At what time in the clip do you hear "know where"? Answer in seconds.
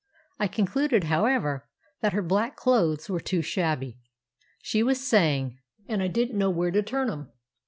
6.39-6.71